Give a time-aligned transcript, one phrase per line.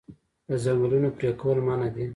[0.47, 2.05] د ځنګلونو پرې کول منع دي.